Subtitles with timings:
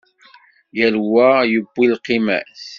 [0.77, 2.61] Yal wa yewwi lqima-s.